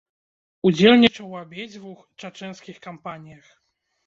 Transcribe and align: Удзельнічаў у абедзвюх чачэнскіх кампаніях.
Удзельнічаў 0.69 1.27
у 1.35 1.37
абедзвюх 1.41 1.99
чачэнскіх 2.23 2.81
кампаніях. 2.89 3.55